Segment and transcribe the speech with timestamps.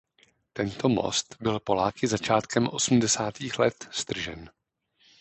[0.53, 4.49] Tento most byl Poláky začátkem osmdesátých let stržen.